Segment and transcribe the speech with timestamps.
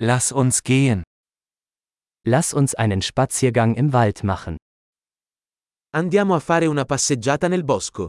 [0.00, 1.02] Lass uns gehen.
[2.24, 4.56] Lass uns einen Spaziergang im Wald machen.
[5.92, 8.08] Andiamo a fare una passeggiata nel bosco.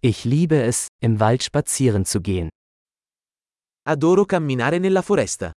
[0.00, 2.48] Ich liebe es, im Wald spazieren zu gehen.
[3.84, 5.52] Adoro camminare nella foresta.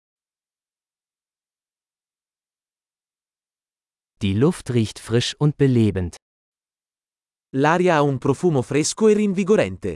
[4.21, 6.18] Die Luft riecht frisch und belebend.
[7.58, 9.96] L'aria ha un profumo fresco e rinvigorente.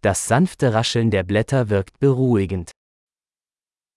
[0.00, 2.70] Das sanfte Rascheln der Blätter wirkt beruhigend.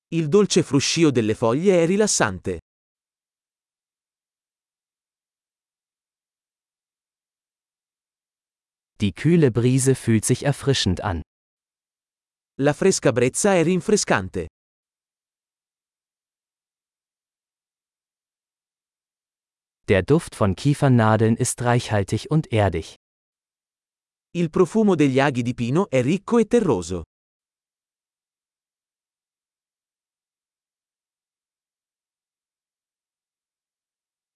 [0.09, 2.59] Il dolce fruscio delle foglie è rilassante.
[8.99, 11.21] Die kühle Brise fühlt sich erfrischend an.
[12.59, 14.47] La fresca brezza è rinfrescante.
[19.89, 22.95] Der Duft von Kiefernadeln ist reichhaltig und erdig.
[24.31, 27.03] Il profumo degli aghi di pino è ricco e terroso.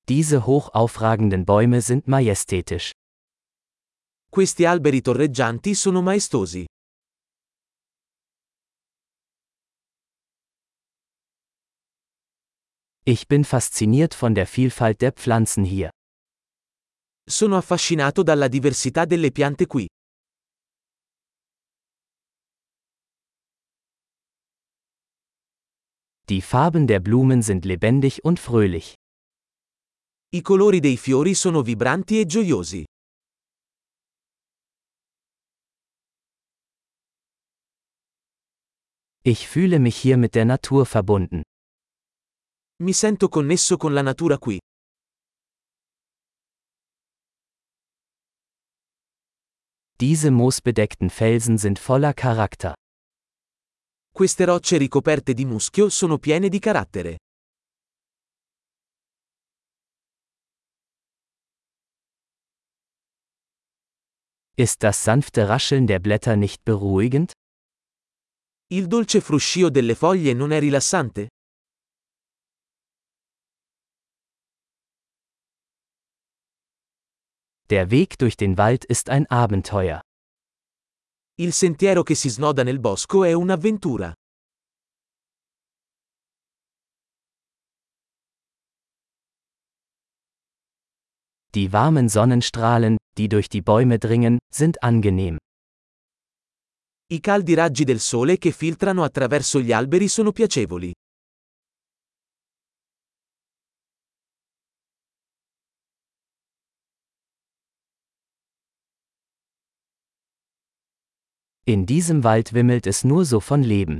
[0.09, 2.91] Diese hoch aufragenden Bäume sind majestätisch.
[4.29, 6.65] Questi alberi torreggianti sono maestosi.
[13.09, 15.91] Ich bin fasziniert von der Vielfalt der Pflanzen hier.
[17.25, 19.87] Sono affascinato dalla diversità delle piante qui.
[26.27, 28.95] Die Farben der Blumen sind lebendig und fröhlich.
[30.35, 32.83] I colori dei fiori sono vibranti e gioiosi.
[39.23, 41.43] Ich fühle mich hier mit der Natur verbunden.
[42.83, 44.59] Mi sento connesso con la natura qui.
[49.95, 52.75] Diese moosbedeckten Felsen sind voller Charakter.
[54.13, 57.17] Queste rocce ricoperte di muschio sono piene di carattere.
[64.55, 67.31] Ist das sanfte Rascheln der Blätter nicht beruhigend?
[68.71, 71.29] Il dolce fruscio delle foglie non è rilassante?
[77.69, 79.99] Der Weg durch den Wald ist ein Abenteuer.
[81.37, 84.13] Il sentiero che si snoda nel bosco è un'avventura.
[91.53, 95.37] Die warmen Sonnenstrahlen, die durch die Bäume dringen, sind angenehm.
[97.11, 100.93] I caldi raggi del sole che filtrano attraverso gli alberi sono piacevoli.
[111.69, 113.99] In diesem Wald wimmelt es nur so von Leben.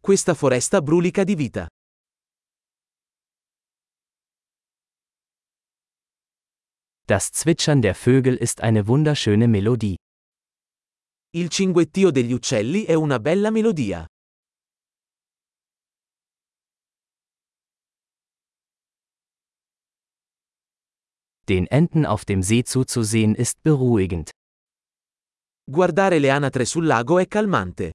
[0.00, 1.66] Questa foresta brulica di vita.
[7.08, 9.96] Das Zwitschern der Vögel ist eine wunderschöne Melodie.
[11.34, 14.06] Il cinguettio degli uccelli è una bella melodia.
[21.48, 24.30] Den Enten auf dem See zuzusehen ist beruhigend.
[25.70, 27.92] Guardare le anatre sul lago è calmante.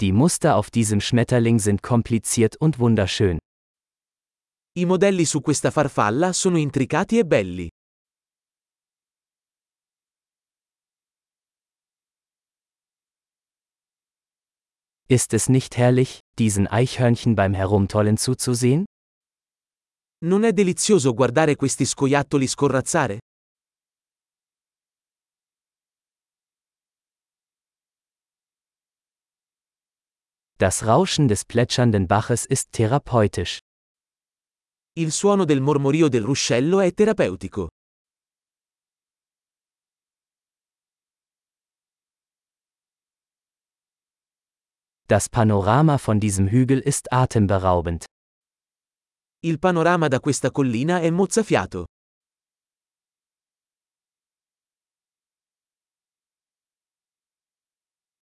[0.00, 3.38] Die Muster auf diesem Schmetterling sind kompliziert und wunderschön.
[4.76, 7.68] I modelli su questa farfalla sono intricati e belli.
[15.06, 18.86] Ist es nicht herrlich, diesen Eichhörnchen beim Herumtollen zuzusehen?
[20.20, 23.20] Non è delizioso guardare questi scoiattoli scorrazzare?
[30.56, 33.60] Das Rauschen des plätschernden Baches ist therapeutisch.
[34.94, 37.68] Il suono del mormorio del ruscello è terapeutico.
[45.06, 48.04] Das Panorama von diesem Hügel ist atemberaubend.
[49.40, 51.86] Il panorama da questa collina è mozzafiato.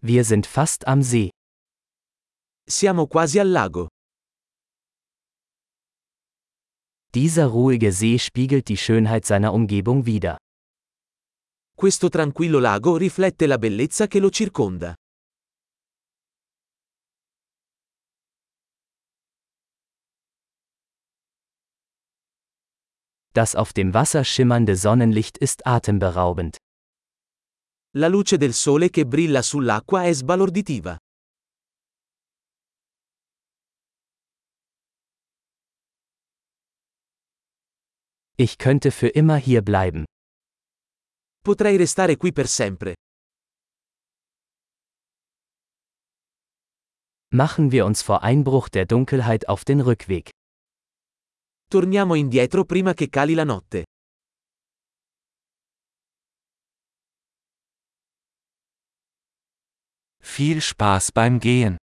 [0.02, 1.30] Wir sind fast am See.
[2.68, 3.88] Siamo quasi al lago.
[7.14, 10.36] Dieser ruhige See spiegelt die Schönheit seiner Umgebung wider.
[11.74, 14.94] Questo tranquillo lago riflette la bellezza che lo circonda.
[23.36, 26.56] Das auf dem Wasser schimmernde Sonnenlicht ist atemberaubend.
[27.92, 30.96] La luce del sole che brilla sull'acqua è sbalorditiva.
[38.38, 40.06] Ich könnte für immer hier bleiben.
[41.44, 42.94] Potrei restare qui per sempre.
[47.30, 50.30] Machen wir uns vor Einbruch der Dunkelheit auf den Rückweg.
[51.68, 53.84] Torniamo indietro prima che cali la notte.
[60.22, 61.76] Viel Spaß beim Gehen.